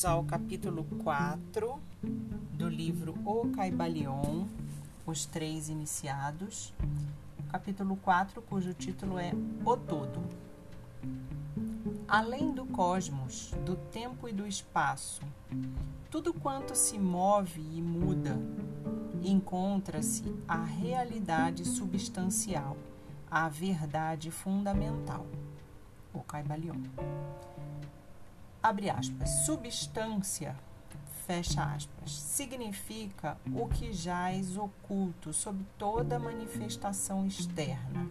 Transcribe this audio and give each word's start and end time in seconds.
Vamos 0.00 0.04
ao 0.04 0.24
capítulo 0.24 0.84
4 1.02 1.78
do 2.54 2.68
livro 2.70 3.14
O 3.22 3.50
Caibalion, 3.50 4.46
Os 5.04 5.26
Três 5.26 5.68
Iniciados. 5.68 6.72
Capítulo 7.50 7.96
4, 7.96 8.40
cujo 8.40 8.72
título 8.72 9.18
é 9.18 9.32
O 9.62 9.76
Todo. 9.76 10.22
Além 12.08 12.50
do 12.50 12.64
cosmos, 12.64 13.50
do 13.66 13.76
tempo 13.76 14.26
e 14.26 14.32
do 14.32 14.46
espaço, 14.46 15.20
tudo 16.10 16.32
quanto 16.32 16.74
se 16.74 16.98
move 16.98 17.60
e 17.60 17.82
muda, 17.82 18.38
encontra-se 19.22 20.34
a 20.48 20.64
realidade 20.64 21.66
substancial, 21.66 22.74
a 23.30 23.50
verdade 23.50 24.30
fundamental. 24.30 25.26
O 26.14 26.20
Caibalion 26.20 26.80
abre 28.62 28.90
aspas, 28.90 29.30
substância, 29.46 30.56
fecha 31.26 31.62
aspas, 31.62 32.12
significa 32.12 33.38
o 33.54 33.66
que 33.68 33.92
jaz 33.92 34.56
oculto 34.56 35.32
sob 35.32 35.64
toda 35.78 36.18
manifestação 36.18 37.26
externa, 37.26 38.08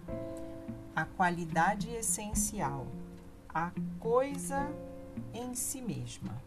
a 0.95 1.05
qualidade 1.05 1.89
essencial, 1.91 2.87
a 3.53 3.71
coisa 3.99 4.71
em 5.33 5.53
si 5.53 5.81
mesma. 5.81 6.41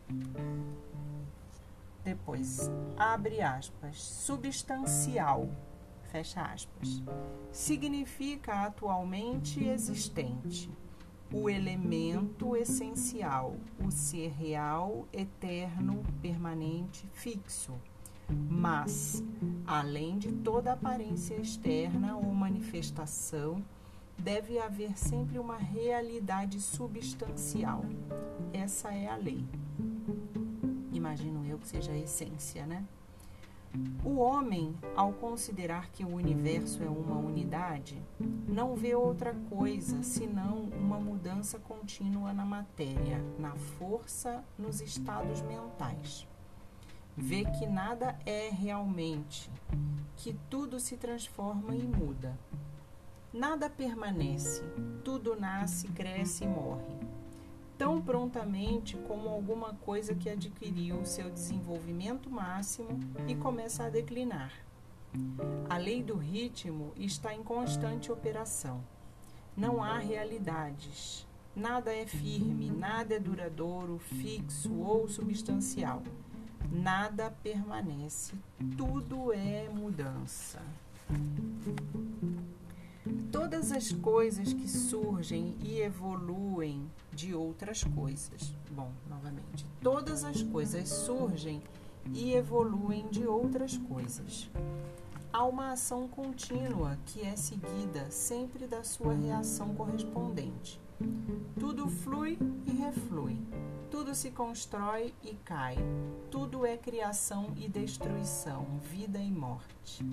Depois, 2.05 2.69
abre 2.97 3.41
aspas, 3.41 4.03
substancial, 4.03 5.49
fecha 6.11 6.43
aspas, 6.43 7.01
significa 7.53 8.67
atualmente 8.67 9.65
existente 9.65 10.69
o 11.33 11.49
elemento 11.49 12.55
essencial, 12.55 13.57
o 13.85 13.91
ser 13.91 14.31
real, 14.33 15.09
eterno, 15.13 16.03
permanente, 16.21 17.07
fixo. 17.13 17.73
Mas, 18.49 19.23
além 19.67 20.19
de 20.19 20.31
toda 20.31 20.73
aparência 20.73 21.35
externa 21.35 22.17
ou 22.17 22.33
manifestação, 22.35 23.63
deve 24.19 24.59
haver 24.59 24.97
sempre 24.97 25.39
uma 25.39 25.57
realidade 25.57 26.61
substancial. 26.61 27.85
Essa 28.53 28.93
é 28.93 29.09
a 29.09 29.17
lei. 29.17 29.45
Imagino 30.93 31.45
eu 31.45 31.59
que 31.59 31.67
seja 31.67 31.93
a 31.93 31.99
essência, 31.99 32.67
né? 32.67 32.85
O 34.05 34.17
homem, 34.17 34.77
ao 34.95 35.13
considerar 35.15 35.91
que 35.91 36.05
o 36.05 36.15
universo 36.15 36.83
é 36.83 36.89
uma 36.89 37.17
unidade, 37.17 38.03
não 38.47 38.75
vê 38.75 38.95
outra 38.95 39.35
coisa 39.49 40.03
senão 40.03 40.65
uma 40.79 41.01
mudança 41.01 41.59
contínua 41.59 42.35
na 42.35 42.45
matéria, 42.45 43.25
na 43.39 43.55
força, 43.55 44.45
nos 44.59 44.83
estados 44.83 45.41
mentais. 45.43 46.29
Vê 47.17 47.45
que 47.45 47.67
nada 47.67 48.19
é 48.27 48.51
realmente, 48.51 49.51
que 50.17 50.35
tudo 50.51 50.79
se 50.79 50.97
transforma 50.97 51.75
e 51.75 51.83
muda. 51.83 52.39
Nada 53.33 53.71
permanece, 53.71 54.63
tudo 55.03 55.35
nasce, 55.35 55.89
cresce 55.89 56.45
e 56.45 56.47
morre 56.47 57.12
tão 57.83 58.01
prontamente 58.01 58.97
como 59.09 59.29
alguma 59.29 59.75
coisa 59.75 60.15
que 60.15 60.31
adquiriu 60.31 61.05
seu 61.05 61.29
desenvolvimento 61.29 62.31
máximo 62.31 62.91
e 63.27 63.35
começa 63.35 63.83
a 63.83 63.91
declinar. 63.91 64.53
A 65.69 65.79
lei 65.79 66.01
do 66.01 66.15
ritmo 66.15 66.93
está 66.97 67.35
em 67.35 67.43
constante 67.43 68.13
operação. 68.13 68.85
Não 69.57 69.83
há 69.83 69.99
realidades. 69.99 71.27
Nada 71.57 71.93
é 71.93 72.07
firme, 72.07 72.71
nada 72.71 73.17
é 73.17 73.19
duradouro, 73.19 73.99
fixo 73.99 74.73
ou 74.79 75.09
substancial. 75.09 76.05
Nada 76.71 77.33
permanece. 77.43 78.33
Tudo 78.77 79.33
é 79.33 79.69
mudança. 79.69 80.63
Todas 83.33 83.73
as 83.73 83.91
coisas 83.91 84.53
que 84.53 84.69
surgem 84.69 85.57
e 85.61 85.81
evoluem 85.81 86.89
de 87.13 87.35
outras 87.35 87.83
coisas. 87.83 88.55
Bom, 88.71 88.93
novamente, 89.09 89.67
todas 89.81 90.23
as 90.23 90.43
coisas 90.43 90.89
surgem 90.89 91.61
e 92.15 92.33
evoluem 92.35 93.09
de 93.09 93.27
outras 93.27 93.77
coisas. 93.77 94.49
Há 95.33 95.45
uma 95.45 95.73
ação 95.73 96.07
contínua 96.07 96.97
que 97.07 97.23
é 97.23 97.35
seguida 97.35 98.11
sempre 98.11 98.67
da 98.67 98.85
sua 98.85 99.15
reação 99.15 99.75
correspondente. 99.75 100.81
Tudo 101.59 101.89
flui 101.89 102.39
e 102.67 102.71
reflui, 102.71 103.37
tudo 103.91 104.15
se 104.15 104.31
constrói 104.31 105.13
e 105.25 105.35
cai, 105.45 105.77
tudo 106.31 106.65
é 106.65 106.77
criação 106.77 107.53
e 107.57 107.69
destruição, 107.69 108.65
vida 108.81 109.19
e 109.19 109.31
morte. 109.31 110.05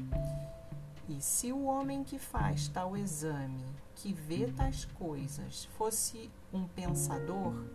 E 1.09 1.19
se 1.19 1.51
o 1.51 1.63
homem 1.63 2.03
que 2.03 2.19
faz 2.19 2.67
tal 2.67 2.95
exame, 2.95 3.65
que 3.95 4.13
vê 4.13 4.45
tais 4.55 4.85
coisas, 4.85 5.65
fosse 5.75 6.29
um 6.53 6.67
pensador, 6.67 7.65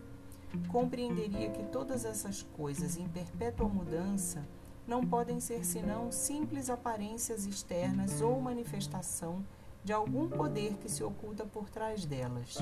compreenderia 0.68 1.50
que 1.50 1.64
todas 1.64 2.04
essas 2.04 2.44
coisas 2.56 2.96
em 2.96 3.08
perpétua 3.08 3.68
mudança 3.68 4.46
não 4.86 5.04
podem 5.04 5.40
ser 5.40 5.64
senão 5.64 6.12
simples 6.12 6.70
aparências 6.70 7.44
externas 7.44 8.20
ou 8.20 8.40
manifestação 8.40 9.44
de 9.82 9.92
algum 9.92 10.28
poder 10.28 10.74
que 10.76 10.88
se 10.88 11.02
oculta 11.02 11.44
por 11.44 11.68
trás 11.68 12.06
delas, 12.06 12.58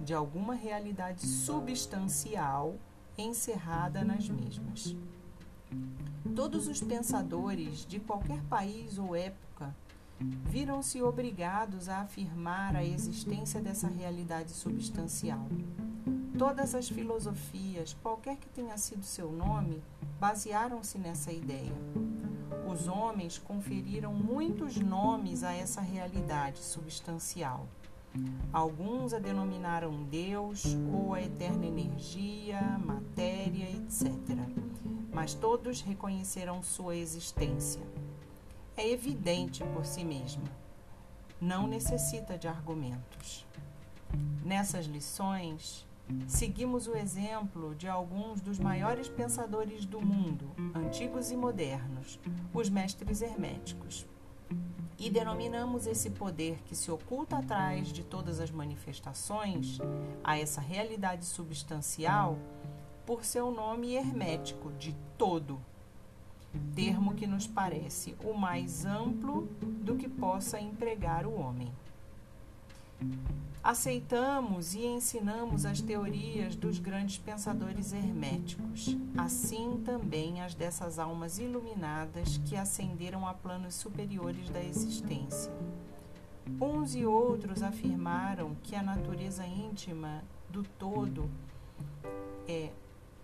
de 0.00 0.12
alguma 0.12 0.54
realidade 0.54 1.24
substancial 1.24 2.74
encerrada 3.16 4.02
nas 4.02 4.28
mesmas. 4.28 4.96
Todos 6.34 6.66
os 6.66 6.80
pensadores 6.80 7.86
de 7.86 8.00
qualquer 8.00 8.42
país 8.44 8.98
ou 8.98 9.14
época 9.14 9.74
viram-se 10.20 11.02
obrigados 11.02 11.88
a 11.88 12.00
afirmar 12.00 12.76
a 12.76 12.84
existência 12.84 13.60
dessa 13.60 13.88
realidade 13.88 14.50
substancial. 14.50 15.46
Todas 16.38 16.74
as 16.74 16.88
filosofias, 16.88 17.94
qualquer 18.02 18.36
que 18.36 18.48
tenha 18.48 18.76
sido 18.76 19.04
seu 19.04 19.30
nome, 19.30 19.82
basearam-se 20.18 20.98
nessa 20.98 21.32
ideia. 21.32 21.72
Os 22.66 22.88
homens 22.88 23.38
conferiram 23.38 24.14
muitos 24.14 24.76
nomes 24.76 25.42
a 25.42 25.52
essa 25.52 25.80
realidade 25.80 26.58
substancial. 26.58 27.66
Alguns 28.52 29.14
a 29.14 29.18
denominaram 29.18 30.04
Deus 30.04 30.64
ou 30.92 31.14
a 31.14 31.22
eterna 31.22 31.66
energia, 31.66 32.60
matéria, 32.78 33.70
etc. 33.70 34.08
Mas 35.12 35.34
todos 35.34 35.80
reconheceram 35.80 36.62
sua 36.62 36.96
existência 36.96 37.82
é 38.82 38.90
evidente 38.90 39.62
por 39.72 39.86
si 39.86 40.02
mesma. 40.02 40.42
Não 41.40 41.68
necessita 41.68 42.36
de 42.36 42.48
argumentos. 42.48 43.46
Nessas 44.44 44.86
lições, 44.86 45.86
seguimos 46.26 46.88
o 46.88 46.96
exemplo 46.96 47.76
de 47.76 47.86
alguns 47.88 48.40
dos 48.40 48.58
maiores 48.58 49.08
pensadores 49.08 49.86
do 49.86 50.00
mundo, 50.00 50.50
antigos 50.74 51.30
e 51.30 51.36
modernos, 51.36 52.18
os 52.52 52.68
mestres 52.68 53.22
herméticos. 53.22 54.04
E 54.98 55.08
denominamos 55.08 55.86
esse 55.86 56.10
poder 56.10 56.60
que 56.64 56.74
se 56.74 56.90
oculta 56.90 57.38
atrás 57.38 57.92
de 57.92 58.02
todas 58.02 58.40
as 58.40 58.50
manifestações, 58.50 59.78
a 60.24 60.36
essa 60.36 60.60
realidade 60.60 61.24
substancial, 61.24 62.36
por 63.06 63.24
seu 63.24 63.52
nome 63.52 63.94
hermético 63.94 64.72
de 64.72 64.92
todo 65.16 65.60
termo 66.74 67.14
que 67.14 67.26
nos 67.26 67.46
parece 67.46 68.14
o 68.24 68.32
mais 68.34 68.84
amplo 68.84 69.48
do 69.60 69.96
que 69.96 70.08
possa 70.08 70.60
empregar 70.60 71.26
o 71.26 71.34
homem. 71.34 71.70
Aceitamos 73.62 74.74
e 74.74 74.84
ensinamos 74.84 75.64
as 75.64 75.80
teorias 75.80 76.56
dos 76.56 76.80
grandes 76.80 77.18
pensadores 77.18 77.92
herméticos, 77.92 78.96
assim 79.16 79.80
também 79.84 80.42
as 80.42 80.52
dessas 80.54 80.98
almas 80.98 81.38
iluminadas 81.38 82.38
que 82.38 82.56
ascenderam 82.56 83.26
a 83.26 83.32
planos 83.32 83.74
superiores 83.74 84.50
da 84.50 84.60
existência. 84.62 85.52
Uns 86.60 86.96
e 86.96 87.06
outros 87.06 87.62
afirmaram 87.62 88.56
que 88.64 88.74
a 88.74 88.82
natureza 88.82 89.46
íntima 89.46 90.24
do 90.50 90.64
todo 90.64 91.30
é 92.48 92.70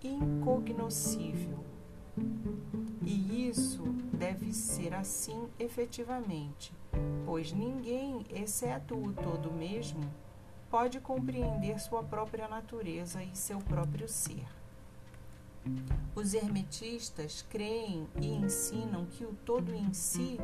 incognoscível 0.04 1.64
e 3.02 3.48
isso 3.48 3.82
deve 4.12 4.52
ser 4.52 4.94
assim 4.94 5.48
efetivamente, 5.58 6.72
pois 7.24 7.52
ninguém, 7.52 8.24
exceto 8.30 8.94
o 8.94 9.12
todo 9.12 9.50
mesmo, 9.52 10.00
pode 10.70 11.00
compreender 11.00 11.78
sua 11.80 12.02
própria 12.02 12.46
natureza 12.48 13.22
e 13.22 13.34
seu 13.34 13.58
próprio 13.58 14.08
ser. 14.08 14.46
Os 16.14 16.34
hermetistas 16.34 17.42
creem 17.48 18.06
e 18.20 18.26
ensinam 18.26 19.06
que 19.06 19.24
o 19.24 19.32
todo 19.44 19.74
em 19.74 19.92
si 19.92 20.38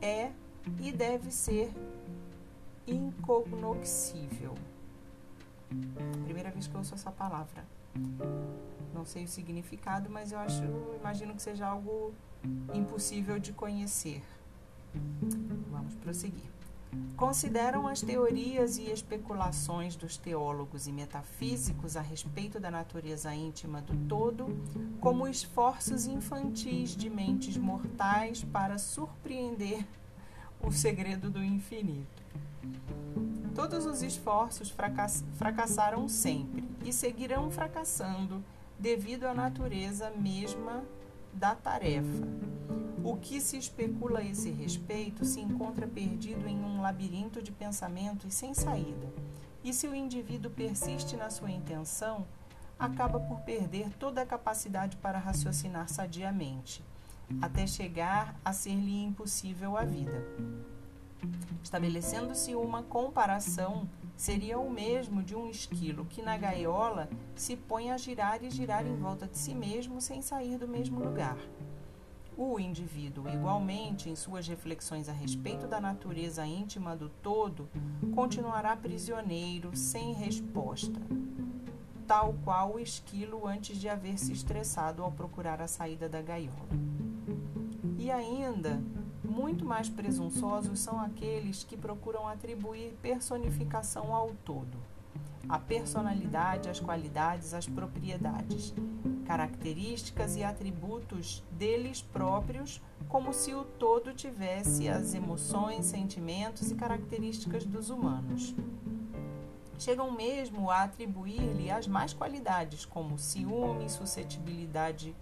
é 0.00 0.32
e 0.80 0.92
deve 0.92 1.30
ser 1.30 1.72
incognoscível. 2.86 4.54
Primeira 6.24 6.50
vez 6.50 6.66
que 6.66 6.74
eu 6.74 6.78
ouço 6.78 6.94
essa 6.94 7.10
palavra, 7.10 7.64
Não 8.94 9.04
sei 9.04 9.24
o 9.24 9.28
significado, 9.28 10.08
mas 10.08 10.32
eu 10.32 10.38
acho, 10.38 10.62
imagino 10.98 11.34
que 11.34 11.42
seja 11.42 11.66
algo 11.66 12.14
impossível 12.72 13.38
de 13.38 13.52
conhecer. 13.52 14.22
Vamos 15.70 15.94
prosseguir. 15.96 16.50
Consideram 17.16 17.86
as 17.86 18.02
teorias 18.02 18.76
e 18.76 18.90
especulações 18.90 19.96
dos 19.96 20.18
teólogos 20.18 20.86
e 20.86 20.92
metafísicos 20.92 21.96
a 21.96 22.02
respeito 22.02 22.60
da 22.60 22.70
natureza 22.70 23.34
íntima 23.34 23.80
do 23.80 23.96
todo 24.06 24.46
como 25.00 25.26
esforços 25.26 26.06
infantis 26.06 26.94
de 26.94 27.08
mentes 27.08 27.56
mortais 27.56 28.44
para 28.44 28.76
surpreender 28.76 29.86
o 30.60 30.70
segredo 30.70 31.30
do 31.30 31.42
infinito. 31.42 32.22
Todos 33.54 33.84
os 33.84 34.02
esforços 34.02 34.70
fracass 34.70 35.22
fracassaram 35.34 36.08
sempre 36.08 36.64
e 36.84 36.92
seguirão 36.92 37.50
fracassando 37.50 38.42
devido 38.78 39.24
à 39.24 39.34
natureza 39.34 40.10
mesma 40.10 40.82
da 41.34 41.54
tarefa. 41.54 42.26
O 43.04 43.16
que 43.16 43.40
se 43.40 43.58
especula 43.58 44.20
a 44.20 44.24
esse 44.24 44.50
respeito 44.50 45.24
se 45.24 45.40
encontra 45.40 45.86
perdido 45.86 46.48
em 46.48 46.56
um 46.56 46.80
labirinto 46.80 47.42
de 47.42 47.52
pensamentos 47.52 48.32
sem 48.32 48.54
saída. 48.54 49.12
E 49.62 49.72
se 49.74 49.86
o 49.86 49.94
indivíduo 49.94 50.50
persiste 50.50 51.16
na 51.16 51.28
sua 51.28 51.50
intenção, 51.50 52.26
acaba 52.78 53.20
por 53.20 53.40
perder 53.40 53.90
toda 53.98 54.22
a 54.22 54.26
capacidade 54.26 54.96
para 54.96 55.18
raciocinar 55.18 55.88
sadiamente, 55.88 56.82
até 57.40 57.66
chegar 57.66 58.34
a 58.44 58.52
ser-lhe 58.52 59.04
impossível 59.04 59.76
a 59.76 59.84
vida. 59.84 60.26
Estabelecendo-se 61.62 62.54
uma 62.54 62.82
comparação, 62.82 63.88
seria 64.16 64.58
o 64.58 64.70
mesmo 64.70 65.22
de 65.22 65.34
um 65.34 65.48
esquilo 65.48 66.04
que 66.04 66.22
na 66.22 66.36
gaiola 66.36 67.08
se 67.34 67.56
põe 67.56 67.90
a 67.90 67.96
girar 67.96 68.42
e 68.44 68.50
girar 68.50 68.86
em 68.86 68.96
volta 68.96 69.26
de 69.26 69.38
si 69.38 69.54
mesmo 69.54 70.00
sem 70.00 70.20
sair 70.22 70.58
do 70.58 70.68
mesmo 70.68 71.00
lugar. 71.00 71.36
O 72.36 72.58
indivíduo, 72.58 73.28
igualmente, 73.28 74.08
em 74.08 74.16
suas 74.16 74.48
reflexões 74.48 75.08
a 75.08 75.12
respeito 75.12 75.66
da 75.66 75.80
natureza 75.80 76.46
íntima 76.46 76.96
do 76.96 77.08
todo, 77.08 77.68
continuará 78.14 78.74
prisioneiro, 78.74 79.76
sem 79.76 80.14
resposta, 80.14 80.98
tal 82.06 82.34
qual 82.42 82.74
o 82.74 82.80
esquilo 82.80 83.46
antes 83.46 83.76
de 83.76 83.88
haver 83.88 84.18
se 84.18 84.32
estressado 84.32 85.02
ao 85.02 85.12
procurar 85.12 85.60
a 85.60 85.68
saída 85.68 86.08
da 86.08 86.22
gaiola. 86.22 86.68
E 87.98 88.10
ainda, 88.10 88.82
muito 89.32 89.64
mais 89.64 89.88
presunçosos 89.88 90.78
são 90.78 91.00
aqueles 91.00 91.64
que 91.64 91.76
procuram 91.76 92.28
atribuir 92.28 92.94
personificação 93.00 94.14
ao 94.14 94.30
todo. 94.44 94.76
A 95.48 95.58
personalidade, 95.58 96.68
as 96.68 96.78
qualidades, 96.78 97.54
as 97.54 97.66
propriedades, 97.66 98.74
características 99.26 100.36
e 100.36 100.44
atributos 100.44 101.42
deles 101.50 102.02
próprios, 102.02 102.80
como 103.08 103.32
se 103.32 103.54
o 103.54 103.64
todo 103.64 104.12
tivesse 104.12 104.88
as 104.88 105.14
emoções, 105.14 105.86
sentimentos 105.86 106.70
e 106.70 106.74
características 106.74 107.64
dos 107.64 107.90
humanos. 107.90 108.54
Chegam 109.78 110.12
mesmo 110.12 110.70
a 110.70 110.84
atribuir-lhe 110.84 111.70
as 111.70 111.88
mais 111.88 112.12
qualidades, 112.12 112.84
como 112.84 113.18
ciúme, 113.18 113.90
suscetibilidade 113.90 115.16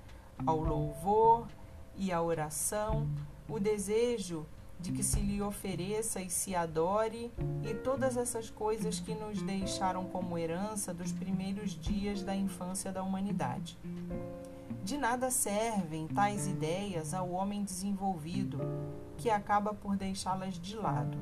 ao 0.45 0.61
louvor 0.61 1.47
e 1.97 2.13
à 2.13 2.21
oração, 2.21 3.09
o 3.51 3.59
desejo 3.59 4.47
de 4.81 4.93
que 4.93 5.03
se 5.03 5.21
lhe 5.21 5.43
ofereça 5.43 6.23
e 6.23 6.31
se 6.31 6.55
adore, 6.55 7.31
e 7.63 7.75
todas 7.75 8.17
essas 8.17 8.49
coisas 8.49 8.99
que 8.99 9.15
nos 9.15 9.43
deixaram 9.43 10.05
como 10.07 10.39
herança 10.39 10.95
dos 10.95 11.13
primeiros 11.13 11.73
dias 11.73 12.23
da 12.23 12.35
infância 12.35 12.91
da 12.91 13.03
humanidade. 13.03 13.79
De 14.83 14.97
nada 14.97 15.31
servem 15.31 16.09
tais 16.09 16.47
ideias 16.47 17.13
ao 17.13 17.31
homem 17.31 17.63
desenvolvido, 17.63 18.59
que 19.19 19.29
acaba 19.29 19.75
por 19.75 19.97
deixá-las 19.97 20.55
de 20.55 20.75
lado. 20.77 21.19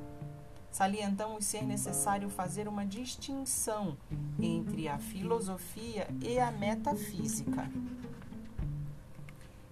Salientamos 0.70 1.44
ser 1.44 1.64
necessário 1.64 2.28
fazer 2.28 2.68
uma 2.68 2.86
distinção 2.86 3.96
entre 4.38 4.86
a 4.86 4.98
filosofia 4.98 6.06
e 6.20 6.38
a 6.38 6.52
metafísica. 6.52 7.68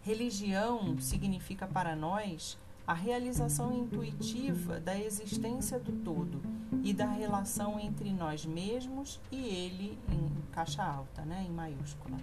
Religião 0.06 1.00
significa 1.00 1.66
para 1.66 1.96
nós 1.96 2.56
a 2.86 2.94
realização 2.94 3.76
intuitiva 3.76 4.78
da 4.78 4.96
existência 4.96 5.80
do 5.80 5.90
todo 6.04 6.40
e 6.84 6.92
da 6.92 7.06
relação 7.06 7.80
entre 7.80 8.12
nós 8.12 8.46
mesmos 8.46 9.20
e 9.32 9.48
ele 9.48 9.98
em 10.08 10.30
caixa 10.52 10.84
alta, 10.84 11.22
né, 11.22 11.44
em 11.44 11.50
maiúscula. 11.50 12.18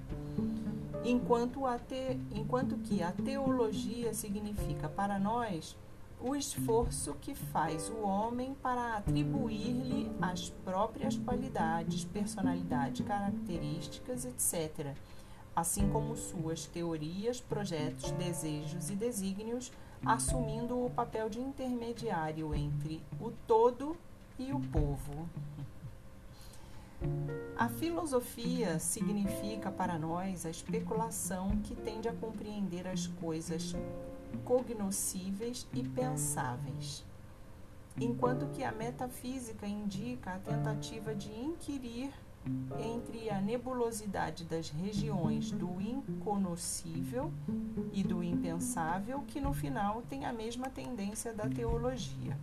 Enquanto, 1.04 1.66
a 1.66 1.78
te, 1.78 2.18
enquanto 2.34 2.78
que 2.78 3.04
a 3.04 3.12
teologia 3.12 4.14
significa 4.14 4.88
para 4.88 5.20
nós 5.20 5.76
o 6.22 6.38
esforço 6.38 7.14
que 7.20 7.36
faz 7.36 7.90
o 7.90 7.98
homem 8.08 8.56
para 8.64 8.96
atribuir-lhe 8.96 10.10
as 10.22 10.50
próprias 10.64 11.18
qualidades, 11.18 12.06
personalidade, 12.06 13.04
características, 13.04 14.24
etc., 14.24 14.96
assim 15.56 15.90
como 15.90 16.16
suas 16.16 16.66
teorias, 16.66 17.40
projetos, 17.40 18.12
desejos 18.12 18.90
e 18.90 18.96
desígnios 18.96 19.72
assumindo 20.06 20.86
o 20.86 20.90
papel 20.90 21.30
de 21.30 21.40
intermediário 21.40 22.54
entre 22.54 23.02
o 23.22 23.32
todo 23.48 23.96
e 24.38 24.52
o 24.52 24.60
povo. 24.60 25.30
A 27.58 27.70
filosofia 27.70 28.80
significa 28.80 29.72
para 29.72 29.98
nós 29.98 30.46
a 30.46 30.50
especulação 30.50 31.58
que 31.64 31.76
tende 31.76 32.08
a 32.08 32.14
compreender 32.14 32.88
as 32.88 33.08
coisas 33.08 33.76
cognoscíveis 34.44 35.68
e 35.74 35.84
pensáveis, 35.84 37.06
enquanto 38.00 38.48
que 38.54 38.64
a 38.64 38.72
metafísica 38.72 39.68
indica 39.68 40.34
a 40.34 40.40
tentativa 40.40 41.14
de 41.14 41.32
inquirir 41.32 42.12
entre 42.80 43.30
a 43.30 43.40
nebulosidade 43.40 44.44
das 44.44 44.70
regiões 44.70 45.52
do 45.52 45.80
inconhecível 45.80 47.32
e 47.92 48.04
do 48.04 48.24
impensável, 48.24 49.24
que 49.28 49.40
no 49.40 49.54
final 49.54 50.02
tem 50.04 50.26
a 50.26 50.34
mesma 50.34 50.70
tendência 50.70 51.34
da 51.34 51.48
teologia. 51.48 52.38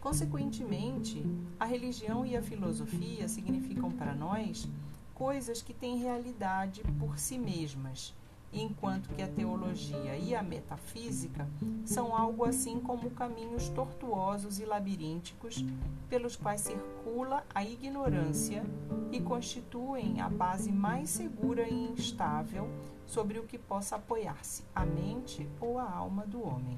Consequentemente, 0.00 1.24
a 1.58 1.64
religião 1.64 2.26
e 2.26 2.36
a 2.36 2.42
filosofia 2.42 3.28
significam 3.28 3.90
para 3.90 4.14
nós 4.14 4.68
coisas 5.14 5.62
que 5.62 5.72
têm 5.72 5.98
realidade 5.98 6.82
por 6.98 7.18
si 7.18 7.38
mesmas 7.38 8.14
enquanto 8.52 9.08
que 9.10 9.22
a 9.22 9.28
teologia 9.28 10.16
e 10.16 10.34
a 10.34 10.42
metafísica 10.42 11.48
são 11.84 12.14
algo 12.14 12.44
assim 12.44 12.78
como 12.80 13.10
caminhos 13.10 13.68
tortuosos 13.70 14.60
e 14.60 14.64
labirínticos 14.64 15.64
pelos 16.08 16.36
quais 16.36 16.60
circula 16.60 17.44
a 17.54 17.64
ignorância 17.64 18.62
e 19.10 19.20
constituem 19.20 20.20
a 20.20 20.28
base 20.28 20.70
mais 20.70 21.10
segura 21.10 21.66
e 21.66 21.92
instável 21.92 22.68
sobre 23.06 23.38
o 23.38 23.44
que 23.44 23.58
possa 23.58 23.96
apoiar-se 23.96 24.64
a 24.74 24.84
mente 24.84 25.48
ou 25.60 25.78
a 25.78 25.90
alma 25.90 26.26
do 26.26 26.42
homem. 26.42 26.76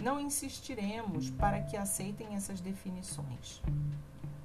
Não 0.00 0.18
insistiremos 0.18 1.30
para 1.30 1.62
que 1.62 1.76
aceitem 1.76 2.34
essas 2.34 2.60
definições. 2.60 3.62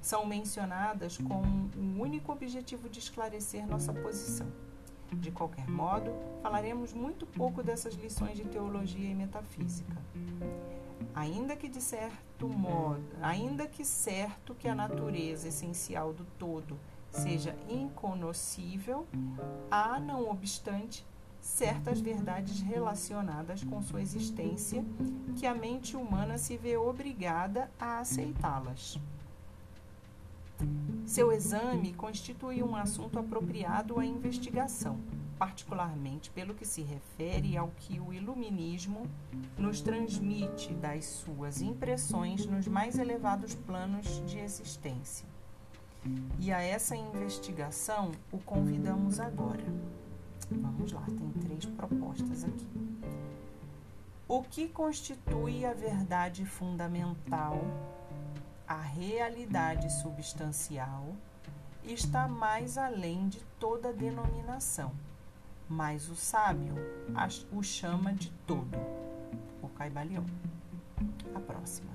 São 0.00 0.24
mencionadas 0.24 1.18
com 1.18 1.42
o 1.76 2.00
único 2.00 2.32
objetivo 2.32 2.88
de 2.88 2.98
esclarecer 2.98 3.66
nossa 3.66 3.92
posição 3.92 4.46
de 5.16 5.30
qualquer 5.30 5.68
modo, 5.68 6.12
falaremos 6.42 6.92
muito 6.92 7.26
pouco 7.26 7.62
dessas 7.62 7.94
lições 7.94 8.36
de 8.36 8.44
teologia 8.44 9.10
e 9.10 9.14
metafísica. 9.14 9.96
Ainda 11.14 11.56
que 11.56 11.68
de 11.68 11.80
certo 11.80 12.48
modo, 12.48 13.02
ainda 13.20 13.66
que 13.66 13.84
certo 13.84 14.54
que 14.54 14.68
a 14.68 14.74
natureza 14.74 15.48
essencial 15.48 16.12
do 16.12 16.24
todo 16.38 16.78
seja 17.10 17.56
inconhecível, 17.68 19.06
há, 19.70 19.98
não 19.98 20.30
obstante, 20.30 21.04
certas 21.40 22.00
verdades 22.00 22.60
relacionadas 22.60 23.64
com 23.64 23.82
sua 23.82 24.02
existência 24.02 24.84
que 25.36 25.46
a 25.46 25.54
mente 25.54 25.96
humana 25.96 26.38
se 26.38 26.56
vê 26.56 26.76
obrigada 26.76 27.70
a 27.78 27.98
aceitá-las. 27.98 28.98
Seu 31.10 31.32
exame 31.32 31.92
constitui 31.92 32.62
um 32.62 32.76
assunto 32.76 33.18
apropriado 33.18 33.98
à 33.98 34.06
investigação, 34.06 34.96
particularmente 35.40 36.30
pelo 36.30 36.54
que 36.54 36.64
se 36.64 36.82
refere 36.82 37.56
ao 37.56 37.72
que 37.78 37.98
o 37.98 38.12
iluminismo 38.12 39.10
nos 39.58 39.80
transmite 39.80 40.72
das 40.72 41.06
suas 41.06 41.60
impressões 41.62 42.46
nos 42.46 42.68
mais 42.68 42.96
elevados 42.96 43.56
planos 43.56 44.24
de 44.24 44.38
existência. 44.38 45.26
E 46.38 46.52
a 46.52 46.62
essa 46.62 46.94
investigação 46.94 48.12
o 48.30 48.38
convidamos 48.38 49.18
agora. 49.18 49.66
Vamos 50.48 50.92
lá, 50.92 51.04
tem 51.06 51.28
três 51.42 51.66
propostas 51.66 52.44
aqui. 52.44 52.68
O 54.28 54.44
que 54.44 54.68
constitui 54.68 55.64
a 55.64 55.74
verdade 55.74 56.46
fundamental 56.46 57.60
a 58.70 58.76
realidade 58.76 59.92
substancial 59.92 61.16
está 61.82 62.28
mais 62.28 62.78
além 62.78 63.28
de 63.28 63.40
toda 63.58 63.92
denominação, 63.92 64.92
mas 65.68 66.08
o 66.08 66.14
sábio 66.14 66.76
o 67.50 67.64
chama 67.64 68.12
de 68.12 68.30
todo. 68.46 68.78
O 69.60 69.68
Caibalion. 69.70 70.22
A 71.34 71.40
próxima. 71.40 71.90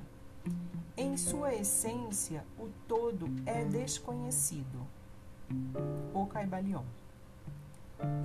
Em 0.98 1.16
sua 1.16 1.56
essência, 1.56 2.44
o 2.60 2.68
todo 2.90 3.30
é 3.46 3.64
desconhecido. 3.64 4.86
O 6.14 6.26
Caibalion. 6.26 6.84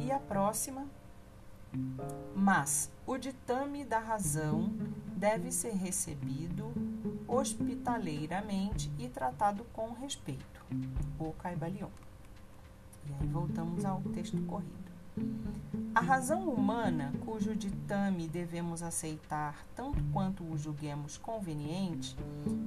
E 0.01 0.11
a 0.11 0.19
próxima. 0.19 0.89
Mas 2.35 2.91
o 3.07 3.17
ditame 3.17 3.85
da 3.85 4.01
razão 4.01 4.73
deve 5.21 5.53
ser 5.53 5.75
recebido 5.75 6.73
hospitaleiramente 7.29 8.91
e 8.99 9.07
tratado 9.07 9.65
com 9.71 9.93
respeito. 9.93 10.65
O 11.19 11.33
Caibalion. 11.35 11.91
E 13.07 13.13
aí 13.13 13.29
voltamos 13.29 13.85
ao 13.85 14.01
texto 14.15 14.41
corrido. 14.47 14.81
A 15.95 16.01
razão 16.01 16.49
humana, 16.49 17.13
cujo 17.27 17.55
ditame 17.55 18.29
devemos 18.29 18.83
aceitar 18.83 19.67
tanto 19.77 20.03
quanto 20.05 20.43
o 20.43 20.57
julguemos 20.57 21.19
conveniente, 21.19 22.17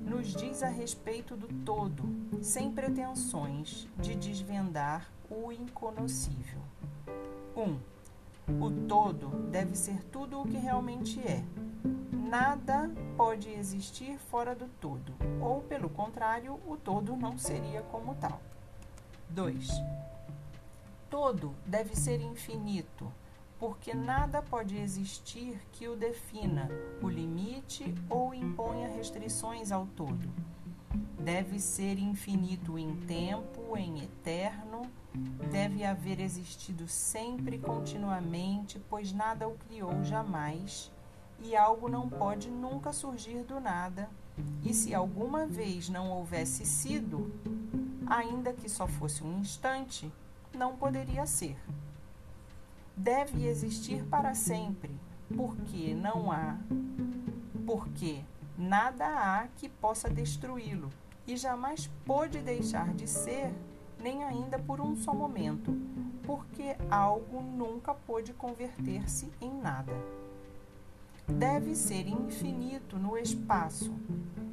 nos 0.06 0.36
diz 0.36 0.62
a 0.62 0.68
respeito 0.68 1.36
do 1.36 1.48
todo, 1.66 2.04
sem 2.40 2.72
pretensões 2.72 3.88
de 3.98 4.14
desvendar 4.14 5.10
o 5.28 5.52
inconoscível. 5.52 6.62
1. 7.56 7.62
Um, 7.62 7.80
o 8.64 8.70
todo 8.88 9.30
deve 9.50 9.76
ser 9.76 10.04
tudo 10.12 10.40
o 10.40 10.48
que 10.48 10.58
realmente 10.58 11.20
é. 11.20 11.44
Nada 12.34 12.90
pode 13.16 13.48
existir 13.48 14.18
fora 14.18 14.56
do 14.56 14.68
todo, 14.82 15.14
ou, 15.40 15.62
pelo 15.62 15.88
contrário, 15.88 16.60
o 16.66 16.76
todo 16.76 17.16
não 17.16 17.38
seria 17.38 17.84
como 17.84 18.16
tal. 18.16 18.42
2 19.30 19.70
todo 21.12 21.54
deve 21.64 21.96
ser 21.96 22.20
infinito, 22.22 23.14
porque 23.60 23.94
nada 23.94 24.42
pode 24.42 24.76
existir 24.76 25.62
que 25.74 25.88
o 25.88 25.96
defina, 25.96 26.72
o 27.04 27.08
limite 27.08 27.94
ou 28.10 28.34
imponha 28.34 28.88
restrições 28.88 29.72
ao 29.72 29.86
todo. 29.86 30.28
Deve 31.20 31.60
ser 31.60 32.00
infinito 32.00 32.80
em 32.80 32.96
tempo, 33.02 33.78
em 33.78 34.02
eterno, 34.02 34.82
deve 35.52 35.86
haver 35.86 36.20
existido 36.20 36.88
sempre 36.88 37.60
continuamente, 37.60 38.82
pois 38.90 39.14
nada 39.14 39.48
o 39.48 39.56
criou 39.56 40.04
jamais, 40.04 40.92
e 41.40 41.56
algo 41.56 41.90
não 41.90 42.10
pode 42.10 42.50
nunca 42.50 42.94
surgir 42.94 43.44
do 43.44 43.60
nada. 43.60 44.10
E 44.64 44.74
se 44.74 44.94
alguma 44.94 45.46
vez 45.46 45.90
não 45.90 46.10
houvesse 46.10 46.66
sido, 46.66 47.32
ainda 48.06 48.54
que 48.54 48.70
só 48.70 48.88
fosse 48.88 49.24
um 49.24 49.40
instante, 49.40 50.12
não 50.54 50.76
poderia 50.76 51.26
ser. 51.26 51.58
Deve 52.96 53.48
existir 53.48 54.04
para 54.06 54.34
sempre, 54.34 54.92
porque 55.36 55.94
não 55.94 56.32
há, 56.32 56.58
porque 57.66 58.22
nada 58.58 59.06
há 59.06 59.48
que 59.56 59.68
possa 59.68 60.10
destruí-lo, 60.10 60.90
e 61.26 61.36
jamais 61.36 61.90
pôde 62.06 62.40
deixar 62.40 62.94
de 62.94 63.08
ser, 63.08 63.54
nem 64.00 64.24
ainda 64.24 64.60
por 64.60 64.80
um 64.80 64.96
só 64.96 65.14
momento, 65.14 65.76
porque 66.24 66.76
algo 66.90 67.42
nunca 67.42 67.94
pôde 67.94 68.34
converter-se 68.34 69.32
em 69.42 69.52
nada. 69.52 69.94
Deve 71.28 71.76
ser 71.76 72.08
infinito 72.08 72.98
no 72.98 73.18
espaço, 73.18 73.94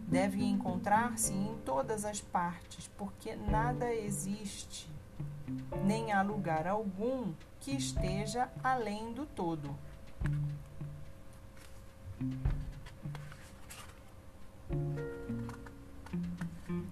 deve 0.06 0.44
encontrar-se 0.44 1.32
em 1.32 1.56
todas 1.64 2.04
as 2.04 2.20
partes, 2.20 2.88
porque 2.96 3.34
nada 3.34 3.92
existe 3.92 4.90
nem 5.84 6.12
há 6.12 6.22
lugar 6.22 6.66
algum 6.66 7.32
que 7.60 7.72
esteja 7.72 8.48
além 8.62 9.12
do 9.12 9.26
todo. 9.26 9.76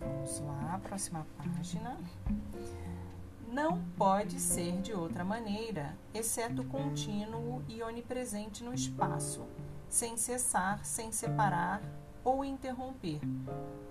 Vamos 0.01 0.41
lá, 0.41 0.81
próxima 0.83 1.27
página. 1.37 1.97
Não 3.51 3.83
pode 3.97 4.39
ser 4.39 4.81
de 4.83 4.93
outra 4.93 5.25
maneira, 5.25 5.97
exceto 6.13 6.63
contínuo 6.65 7.63
e 7.69 7.83
onipresente 7.83 8.63
no 8.63 8.75
espaço, 8.75 9.47
sem 9.89 10.17
cessar, 10.17 10.85
sem 10.85 11.13
separar 11.13 11.81
ou 12.25 12.45
interromper, 12.45 13.21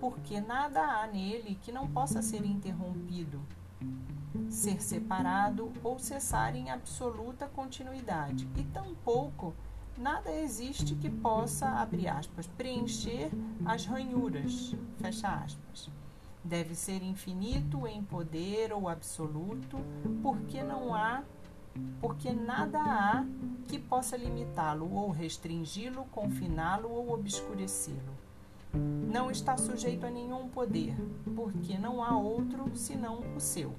porque 0.00 0.40
nada 0.40 0.80
há 0.80 1.06
nele 1.06 1.58
que 1.62 1.72
não 1.72 1.88
possa 1.88 2.22
ser 2.22 2.44
interrompido 2.44 3.40
ser 4.50 4.80
separado 4.82 5.72
ou 5.82 5.98
cessar 5.98 6.56
em 6.56 6.70
absoluta 6.70 7.46
continuidade, 7.46 8.48
e 8.56 8.64
tampouco 8.64 9.54
nada 9.96 10.32
existe 10.32 10.94
que 10.94 11.10
possa, 11.10 11.66
abre 11.66 12.08
aspas, 12.08 12.46
preencher 12.46 13.30
as 13.64 13.84
ranhuras, 13.84 14.74
fecha 14.98 15.28
aspas. 15.28 15.90
Deve 16.44 16.74
ser 16.74 17.02
infinito 17.02 17.86
em 17.86 18.02
poder 18.02 18.72
ou 18.72 18.88
absoluto, 18.88 19.78
porque 20.22 20.62
não 20.62 20.94
há, 20.94 21.22
porque 22.00 22.32
nada 22.32 22.78
há 22.78 23.24
que 23.66 23.78
possa 23.78 24.16
limitá-lo 24.16 24.92
ou 24.92 25.10
restringi-lo, 25.10 26.04
confiná-lo 26.06 26.90
ou 26.90 27.12
obscurecê-lo. 27.12 28.16
Não 28.72 29.30
está 29.30 29.56
sujeito 29.56 30.06
a 30.06 30.10
nenhum 30.10 30.48
poder, 30.48 30.94
porque 31.34 31.78
não 31.78 32.02
há 32.02 32.16
outro 32.16 32.70
senão 32.76 33.20
o 33.36 33.40
seu. 33.40 33.74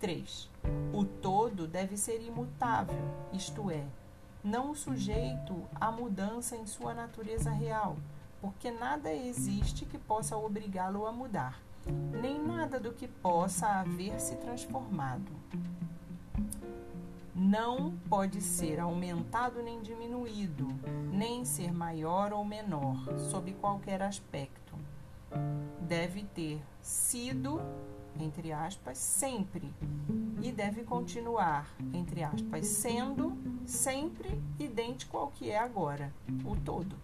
3. 0.00 0.50
O 0.92 1.04
todo 1.04 1.66
deve 1.66 1.96
ser 1.96 2.20
imutável, 2.20 3.00
isto 3.32 3.70
é, 3.70 3.84
não 4.44 4.74
sujeito 4.74 5.62
à 5.74 5.90
mudança 5.90 6.56
em 6.56 6.66
sua 6.66 6.92
natureza 6.92 7.50
real, 7.50 7.96
porque 8.40 8.70
nada 8.70 9.12
existe 9.12 9.84
que 9.86 9.98
possa 9.98 10.36
obrigá-lo 10.36 11.06
a 11.06 11.12
mudar, 11.12 11.60
nem 12.20 12.40
nada 12.40 12.78
do 12.78 12.92
que 12.92 13.08
possa 13.08 13.66
haver 13.66 14.20
se 14.20 14.36
transformado. 14.36 15.32
Não 17.36 17.94
pode 18.08 18.40
ser 18.40 18.80
aumentado 18.80 19.62
nem 19.62 19.82
diminuído, 19.82 20.66
nem 21.12 21.44
ser 21.44 21.70
maior 21.70 22.32
ou 22.32 22.44
menor, 22.44 22.96
sob 23.30 23.52
qualquer 23.52 24.00
aspecto. 24.00 24.74
Deve 25.82 26.24
ter 26.24 26.62
sido 26.80 27.60
entre 28.18 28.52
aspas, 28.52 28.98
sempre 28.98 29.72
e 30.42 30.50
deve 30.50 30.84
continuar, 30.84 31.68
entre 31.92 32.22
aspas, 32.22 32.66
sendo 32.66 33.36
sempre 33.66 34.40
idêntico 34.58 35.16
ao 35.16 35.28
que 35.28 35.50
é 35.50 35.58
agora, 35.58 36.12
o 36.44 36.56
todo. 36.56 36.96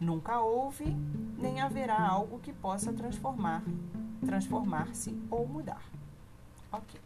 Nunca 0.00 0.40
houve 0.40 0.86
nem 1.38 1.60
haverá 1.60 2.00
algo 2.00 2.38
que 2.38 2.52
possa 2.52 2.92
transformar, 2.92 3.62
transformar-se 4.24 5.16
ou 5.30 5.46
mudar. 5.46 5.82
Ok. 6.72 7.00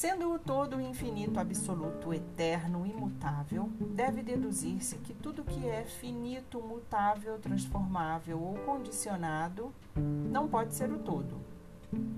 Sendo 0.00 0.32
o 0.32 0.38
todo 0.38 0.80
infinito, 0.80 1.38
absoluto, 1.38 2.14
eterno, 2.14 2.86
imutável, 2.86 3.68
deve 3.78 4.22
deduzir-se 4.22 4.96
que 4.96 5.12
tudo 5.12 5.44
que 5.44 5.68
é 5.68 5.84
finito, 5.84 6.58
mutável, 6.58 7.38
transformável 7.38 8.40
ou 8.40 8.54
condicionado 8.60 9.70
não 9.94 10.48
pode 10.48 10.74
ser 10.74 10.90
o 10.90 11.00
todo. 11.00 11.38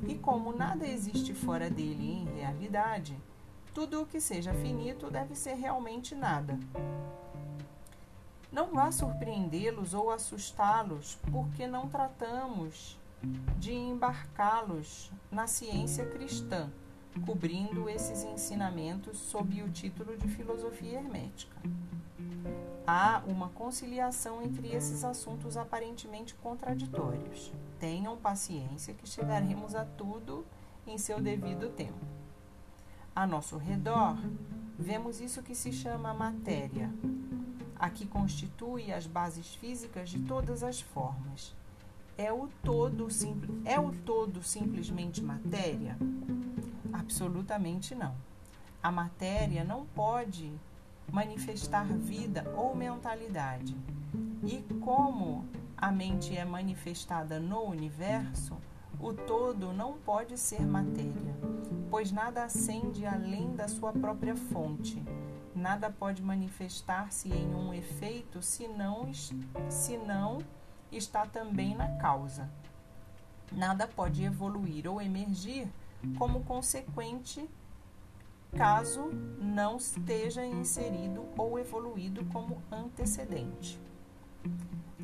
E 0.06 0.14
como 0.14 0.56
nada 0.56 0.86
existe 0.86 1.34
fora 1.34 1.68
dele 1.68 2.08
em 2.08 2.24
realidade, 2.36 3.18
tudo 3.74 4.02
o 4.02 4.06
que 4.06 4.20
seja 4.20 4.54
finito 4.54 5.10
deve 5.10 5.34
ser 5.34 5.54
realmente 5.54 6.14
nada. 6.14 6.56
Não 8.52 8.72
vá 8.72 8.92
surpreendê-los 8.92 9.92
ou 9.92 10.12
assustá-los, 10.12 11.18
porque 11.32 11.66
não 11.66 11.88
tratamos 11.88 12.96
de 13.58 13.74
embarcá-los 13.74 15.10
na 15.32 15.48
ciência 15.48 16.06
cristã 16.06 16.70
cobrindo 17.20 17.88
esses 17.88 18.24
ensinamentos 18.24 19.18
sob 19.18 19.62
o 19.62 19.70
título 19.70 20.16
de 20.16 20.28
filosofia 20.28 20.98
hermética. 20.98 21.56
Há 22.86 23.22
uma 23.26 23.48
conciliação 23.50 24.42
entre 24.42 24.68
esses 24.68 25.04
assuntos 25.04 25.56
aparentemente 25.56 26.34
contraditórios. 26.34 27.52
Tenham 27.78 28.16
paciência 28.16 28.94
que 28.94 29.08
chegaremos 29.08 29.74
a 29.74 29.84
tudo 29.84 30.44
em 30.86 30.98
seu 30.98 31.20
devido 31.20 31.68
tempo. 31.70 32.04
A 33.14 33.26
nosso 33.26 33.56
redor, 33.56 34.16
vemos 34.78 35.20
isso 35.20 35.42
que 35.42 35.54
se 35.54 35.72
chama 35.72 36.14
matéria, 36.14 36.90
a 37.78 37.90
que 37.90 38.06
constitui 38.06 38.92
as 38.92 39.06
bases 39.06 39.54
físicas 39.54 40.10
de 40.10 40.20
todas 40.20 40.62
as 40.62 40.80
formas. 40.80 41.54
É 42.16 42.32
o 42.32 42.48
todo, 42.62 43.08
é 43.64 43.78
o 43.78 43.92
todo 43.92 44.42
simplesmente 44.42 45.22
matéria? 45.22 45.96
Absolutamente 46.92 47.94
não. 47.94 48.14
A 48.82 48.90
matéria 48.90 49.64
não 49.64 49.86
pode 49.86 50.52
manifestar 51.10 51.86
vida 51.86 52.44
ou 52.56 52.74
mentalidade. 52.74 53.76
E 54.44 54.62
como 54.80 55.46
a 55.76 55.90
mente 55.90 56.36
é 56.36 56.44
manifestada 56.44 57.40
no 57.40 57.62
universo, 57.62 58.56
O 59.02 59.12
todo 59.12 59.72
não 59.72 59.94
pode 59.94 60.38
ser 60.38 60.64
matéria, 60.64 61.34
pois 61.90 62.12
nada 62.12 62.44
acende 62.44 63.04
além 63.04 63.52
da 63.56 63.66
sua 63.66 63.92
própria 63.92 64.36
fonte. 64.36 65.02
Nada 65.56 65.90
pode 65.90 66.22
manifestar-se 66.22 67.28
em 67.28 67.52
um 67.52 67.74
efeito 67.74 68.40
se 68.40 68.68
não, 68.68 69.10
se 69.68 69.96
não 69.96 70.38
está 70.92 71.26
também 71.26 71.74
na 71.74 71.96
causa. 71.96 72.48
Nada 73.50 73.88
pode 73.88 74.22
evoluir 74.22 74.88
ou 74.88 75.02
emergir 75.02 75.68
como 76.18 76.44
consequente 76.44 77.48
caso 78.56 79.10
não 79.38 79.76
esteja 79.76 80.44
inserido 80.44 81.24
ou 81.36 81.58
evoluído 81.58 82.24
como 82.26 82.62
antecedente. 82.70 83.80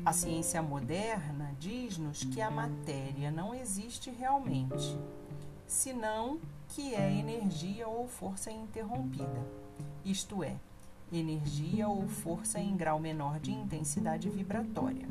A 0.05 0.13
ciência 0.13 0.61
moderna 0.61 1.55
diz-nos 1.59 2.23
que 2.23 2.41
a 2.41 2.51
matéria 2.51 3.31
não 3.31 3.53
existe 3.53 4.09
realmente, 4.11 4.97
senão 5.65 6.39
que 6.69 6.93
é 6.93 7.11
energia 7.11 7.87
ou 7.87 8.07
força 8.07 8.51
interrompida, 8.51 9.45
isto 10.05 10.43
é, 10.43 10.55
energia 11.11 11.87
ou 11.87 12.07
força 12.07 12.59
em 12.59 12.77
grau 12.77 12.99
menor 12.99 13.39
de 13.39 13.51
intensidade 13.51 14.29
vibratória. 14.29 15.07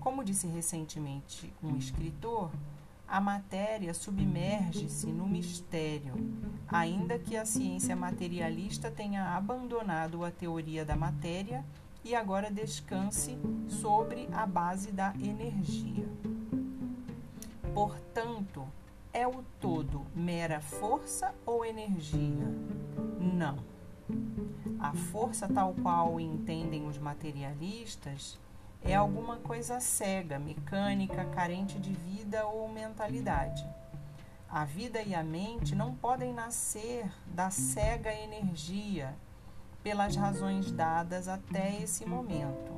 Como 0.00 0.24
disse 0.24 0.46
recentemente 0.46 1.52
um 1.62 1.76
escritor, 1.76 2.50
a 3.08 3.20
matéria 3.20 3.94
submerge-se 3.94 5.06
no 5.06 5.26
mistério, 5.26 6.14
ainda 6.68 7.18
que 7.18 7.36
a 7.36 7.46
ciência 7.46 7.94
materialista 7.94 8.90
tenha 8.90 9.36
abandonado 9.36 10.24
a 10.24 10.30
teoria 10.30 10.84
da 10.84 10.96
matéria 10.96 11.64
e 12.04 12.14
agora 12.14 12.50
descanse 12.50 13.38
sobre 13.68 14.28
a 14.32 14.46
base 14.46 14.90
da 14.92 15.14
energia. 15.20 16.08
Portanto, 17.72 18.66
é 19.12 19.26
o 19.26 19.44
todo 19.60 20.06
mera 20.14 20.60
força 20.60 21.34
ou 21.44 21.64
energia? 21.64 22.46
Não. 23.20 23.58
A 24.78 24.92
força, 24.92 25.48
tal 25.48 25.74
qual 25.74 26.20
entendem 26.20 26.86
os 26.86 26.98
materialistas, 26.98 28.38
é 28.82 28.94
alguma 28.94 29.36
coisa 29.36 29.80
cega, 29.80 30.38
mecânica, 30.38 31.24
carente 31.26 31.78
de 31.78 31.92
vida 31.92 32.46
ou 32.46 32.68
mentalidade. 32.68 33.66
A 34.48 34.64
vida 34.64 35.02
e 35.02 35.14
a 35.14 35.24
mente 35.24 35.74
não 35.74 35.94
podem 35.94 36.32
nascer 36.32 37.10
da 37.26 37.50
cega 37.50 38.14
energia 38.14 39.14
pelas 39.82 40.16
razões 40.16 40.70
dadas 40.70 41.28
até 41.28 41.82
esse 41.82 42.06
momento. 42.06 42.72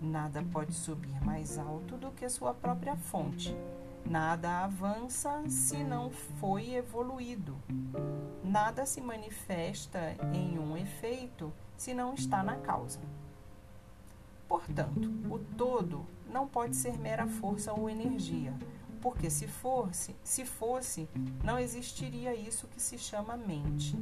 Nada 0.00 0.44
pode 0.52 0.72
subir 0.72 1.24
mais 1.24 1.58
alto 1.58 1.96
do 1.96 2.10
que 2.10 2.28
sua 2.28 2.52
própria 2.52 2.96
fonte. 2.96 3.56
Nada 4.04 4.64
avança 4.64 5.48
se 5.48 5.76
não 5.84 6.10
foi 6.10 6.74
evoluído. 6.74 7.56
Nada 8.42 8.84
se 8.84 9.00
manifesta 9.00 10.16
em 10.32 10.58
um 10.58 10.76
efeito 10.76 11.52
se 11.76 11.94
não 11.94 12.14
está 12.14 12.42
na 12.42 12.56
causa. 12.56 13.00
Portanto, 14.52 15.10
o 15.30 15.38
todo 15.38 16.04
não 16.30 16.46
pode 16.46 16.76
ser 16.76 16.98
mera 16.98 17.26
força 17.26 17.72
ou 17.72 17.88
energia, 17.88 18.52
porque 19.00 19.30
se 19.30 19.46
fosse, 19.46 20.14
se 20.22 20.44
fosse, 20.44 21.08
não 21.42 21.58
existiria 21.58 22.34
isso 22.34 22.66
que 22.66 22.78
se 22.78 22.98
chama 22.98 23.34
mente. 23.34 23.96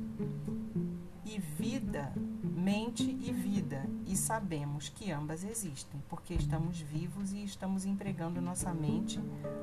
E 1.25 1.39
vida, 1.39 2.13
mente 2.43 3.17
e 3.23 3.31
vida, 3.31 3.89
e 4.05 4.17
sabemos 4.17 4.89
que 4.89 5.13
ambas 5.13 5.45
existem, 5.45 6.03
porque 6.09 6.35
estamos 6.35 6.81
vivos 6.81 7.33
e 7.33 7.45
estamos 7.45 7.85
empregando 7.85 8.43
nossa 8.43 8.75
mente 8.75 9.21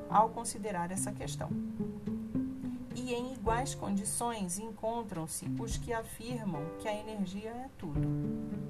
ao 0.08 0.30
considerar 0.30 0.90
essa 0.90 1.12
questão. 1.12 1.50
E 2.94 3.12
em 3.12 3.34
iguais 3.34 3.74
condições 3.74 4.58
encontram-se 4.58 5.44
os 5.60 5.76
que 5.76 5.92
afirmam 5.92 6.62
que 6.78 6.88
a 6.88 6.98
energia 6.98 7.50
é 7.50 7.68
tudo. 7.76 8.67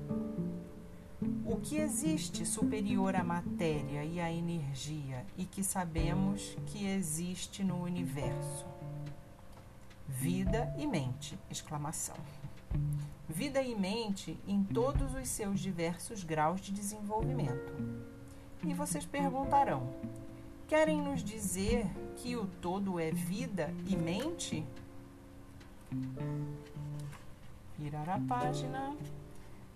O 1.50 1.56
que 1.56 1.78
existe 1.78 2.44
superior 2.44 3.16
à 3.16 3.24
matéria 3.24 4.04
e 4.04 4.20
à 4.20 4.30
energia 4.30 5.24
e 5.34 5.46
que 5.46 5.64
sabemos 5.64 6.54
que 6.66 6.87
existe 6.87 7.64
no 7.64 7.82
universo? 7.82 8.66
Vida 10.06 10.70
e 10.76 10.87
mente! 10.87 11.38
Exclamação. 11.50 12.16
Vida 13.26 13.62
e 13.62 13.74
mente 13.74 14.38
em 14.46 14.62
todos 14.62 15.14
os 15.14 15.26
seus 15.26 15.58
diversos 15.58 16.22
graus 16.22 16.61
de 16.61 16.70
desenvolvimento. 16.70 17.72
E 18.62 18.74
vocês 18.74 19.06
perguntarão: 19.06 19.88
querem 20.66 21.00
nos 21.00 21.24
dizer 21.24 21.87
que 22.16 22.37
o 22.37 22.46
todo 22.61 23.00
é 23.00 23.11
vida 23.11 23.72
e 23.87 23.96
mente? 23.96 24.66
Virar 27.78 28.11
a 28.11 28.20
página. 28.20 28.94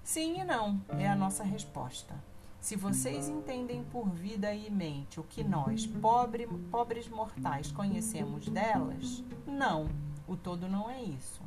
Sim 0.05 0.41
e 0.41 0.45
não 0.45 0.81
é 0.99 1.09
a 1.09 1.15
nossa 1.15 1.45
resposta. 1.45 2.15
Se 2.61 2.77
vocês 2.77 3.29
entendem 3.29 3.83
por 3.85 4.09
vida 4.09 4.53
e 4.55 4.71
mente 4.71 5.19
o 5.19 5.25
que 5.25 5.43
nós, 5.43 5.87
pobre, 5.87 6.47
pobres 6.71 7.09
mortais, 7.09 7.73
conhecemos 7.73 8.49
delas, 8.49 9.23
não, 9.47 9.89
o 10.29 10.37
todo 10.37 10.69
não 10.69 10.91
é 10.91 11.03
isso. 11.03 11.41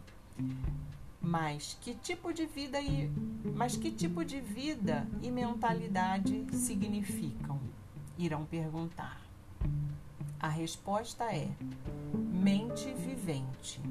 Mas 1.21 1.77
que 1.81 1.95
tipo 1.95 2.33
de 2.33 2.45
vida 2.45 2.79
e 2.79 3.09
mas 3.53 3.75
que 3.75 3.91
tipo 3.91 4.23
de 4.23 4.39
vida 4.39 5.07
e 5.21 5.31
mentalidade 5.31 6.45
significam? 6.53 7.59
Irão 8.17 8.45
perguntar. 8.45 9.21
A 10.39 10.47
resposta 10.47 11.25
é 11.33 11.49
mente 12.13 12.93
vivente, 12.93 13.81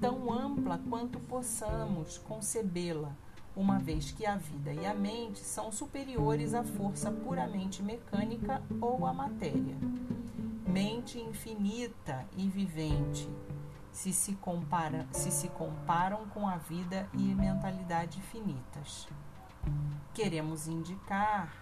tão 0.00 0.32
ampla 0.32 0.80
quanto 0.88 1.18
possamos 1.20 2.18
concebê-la 2.18 3.14
uma 3.54 3.78
vez 3.78 4.10
que 4.12 4.24
a 4.24 4.36
vida 4.36 4.72
e 4.72 4.86
a 4.86 4.94
mente 4.94 5.40
são 5.40 5.72
superiores 5.72 6.54
à 6.54 6.62
força 6.62 7.10
puramente 7.10 7.82
mecânica 7.82 8.62
ou 8.80 9.04
à 9.04 9.12
matéria. 9.12 9.76
Mente 10.66 11.18
infinita 11.18 12.24
e 12.36 12.48
vivente 12.48 13.28
se 13.92 14.12
se, 14.12 14.34
compara, 14.34 15.06
se 15.12 15.30
se 15.30 15.48
comparam 15.48 16.26
com 16.28 16.48
a 16.48 16.56
vida 16.56 17.08
e 17.12 17.34
mentalidade 17.34 18.20
finitas. 18.22 19.08
Queremos 20.14 20.68
indicar 20.68 21.52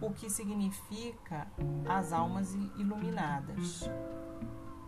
o 0.00 0.10
que 0.10 0.28
significa 0.28 1.46
as 1.88 2.12
almas 2.12 2.54
iluminadas, 2.76 3.88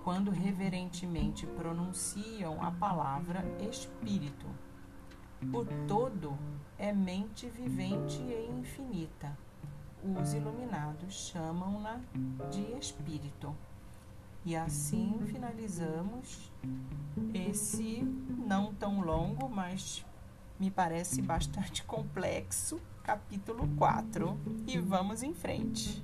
quando 0.02 0.30
reverentemente 0.30 1.46
pronunciam 1.46 2.62
a 2.62 2.70
palavra 2.70 3.44
espírito 3.70 4.46
o 5.42 5.64
todo 5.86 6.36
é 6.78 6.92
mente 6.92 7.48
vivente 7.48 8.20
e 8.20 8.50
infinita. 8.58 9.36
Os 10.02 10.32
iluminados 10.32 11.14
chamam-na 11.14 12.00
de 12.50 12.62
espírito. 12.78 13.54
E 14.44 14.56
assim 14.56 15.20
finalizamos 15.26 16.50
esse 17.34 18.02
não 18.46 18.72
tão 18.74 19.00
longo, 19.00 19.48
mas 19.48 20.04
me 20.58 20.70
parece 20.70 21.20
bastante 21.22 21.82
complexo, 21.84 22.80
capítulo 23.02 23.68
4. 23.76 24.38
E 24.66 24.78
vamos 24.78 25.22
em 25.22 25.34
frente. 25.34 26.02